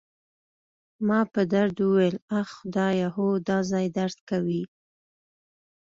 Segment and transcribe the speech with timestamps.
[1.07, 4.63] ما په درد وویل: اخ، خدایه، هو، دا ځای درد کوي.